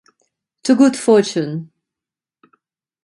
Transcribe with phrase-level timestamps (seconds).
[0.63, 1.69] To good fortune.